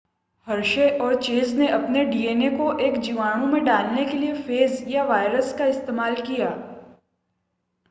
Hershey 0.47 0.87
और 0.97 1.15
Chase 1.23 1.53
ने 1.55 1.67
अपने 1.69 2.05
डीएनए 2.05 2.49
को 2.49 2.71
एक 2.79 2.97
जीवाणु 3.01 3.45
में 3.45 3.63
डालने 3.65 4.05
के 4.05 4.17
लिए 4.17 4.33
फेज 4.41 4.83
या 4.87 5.03
वायरस 5.05 5.53
का 5.57 5.65
इस्तेमाल 5.67 6.15
किया 6.21 6.49